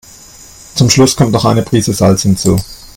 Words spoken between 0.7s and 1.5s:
Zum Schluss kommt noch